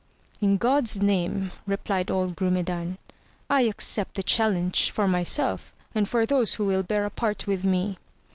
In 0.39 0.57
God's 0.57 0.99
name, 0.99 1.51
replied 1.67 2.09
old 2.09 2.35
Grumedan, 2.35 2.97
I 3.51 3.61
accept 3.65 4.15
the 4.15 4.23
challenge 4.23 4.89
for 4.89 5.07
myself 5.07 5.71
and 5.93 6.09
for 6.09 6.25
those 6.25 6.55
who 6.55 6.65
will 6.65 6.81
bear 6.81 7.05
a 7.05 7.11
part 7.11 7.45
with 7.45 7.63
me 7.63 7.99